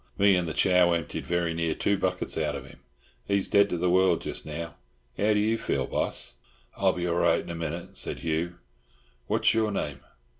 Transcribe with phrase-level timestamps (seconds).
[0.17, 2.79] Me an' the Chow emptied very near two buckets out of him.
[3.27, 4.73] He's dead to the world jes' now.
[5.15, 6.37] How do you feel, boss?"
[6.75, 8.55] "I'll be all right in a minute," said Hugh.
[9.27, 9.99] "What's your name?"